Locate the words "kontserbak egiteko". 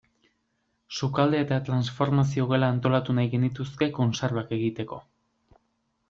3.99-4.99